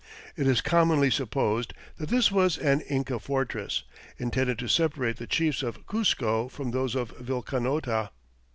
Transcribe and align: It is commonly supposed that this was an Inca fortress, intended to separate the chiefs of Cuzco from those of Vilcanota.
It 0.35 0.47
is 0.47 0.61
commonly 0.61 1.11
supposed 1.11 1.73
that 1.97 2.09
this 2.09 2.31
was 2.31 2.57
an 2.57 2.81
Inca 2.89 3.19
fortress, 3.19 3.83
intended 4.17 4.57
to 4.57 4.67
separate 4.67 5.17
the 5.17 5.27
chiefs 5.27 5.61
of 5.61 5.85
Cuzco 5.85 6.49
from 6.49 6.71
those 6.71 6.95
of 6.95 7.15
Vilcanota. 7.19 8.09